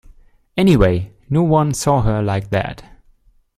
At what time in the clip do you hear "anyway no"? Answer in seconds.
0.57-1.43